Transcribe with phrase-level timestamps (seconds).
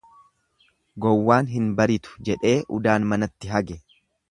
[1.05, 3.79] Gowwaan hin baritu jedhee udaan manatti hage.